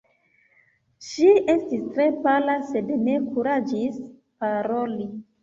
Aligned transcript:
Ŝi 1.07 1.27
estis 1.55 1.83
tre 1.97 2.07
pala, 2.23 2.57
sed 2.71 2.91
ne 3.09 3.19
kuraĝis 3.29 4.01
paroli. 4.41 5.09